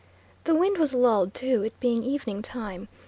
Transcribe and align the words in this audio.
The 0.45 0.55
wind 0.55 0.79
was 0.79 0.95
lulled 0.95 1.35
too, 1.35 1.61
it 1.61 1.79
being 1.79 2.01
evening 2.03 2.41
time. 2.41 2.87